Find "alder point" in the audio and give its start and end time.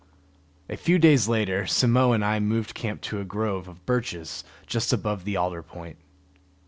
5.37-5.99